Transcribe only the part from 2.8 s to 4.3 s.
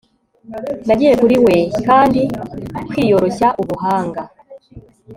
kwiyoroshya ubuhanga